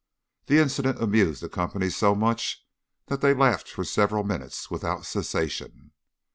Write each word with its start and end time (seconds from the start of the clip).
This 0.47 0.59
incident 0.59 0.99
amused 0.99 1.43
the 1.43 1.47
company 1.47 1.91
so 1.91 2.15
much 2.15 2.65
that 3.05 3.21
they 3.21 3.35
laughed 3.35 3.69
for 3.69 3.83
several 3.83 4.23
minutes 4.23 4.71
without 4.71 5.05
cessation. 5.05 5.91